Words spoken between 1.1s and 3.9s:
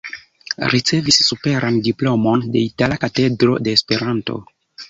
superan diplomon de Itala Katedro de